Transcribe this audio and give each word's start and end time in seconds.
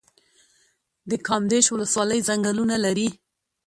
د 1.09 1.11
کامدیش 1.27 1.65
ولسوالۍ 1.71 2.19
ځنګلونه 2.27 2.75
لري 2.85 3.07